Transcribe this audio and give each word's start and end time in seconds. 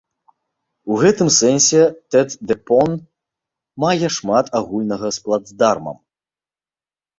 У 0.91 0.95
гэтым 1.01 1.29
сэнсе, 1.39 1.81
тэт-дэ-пон 2.15 2.91
мае 3.85 4.07
шмат 4.17 4.45
агульнага 4.63 5.15
з 5.21 5.25
плацдармам. 5.29 5.97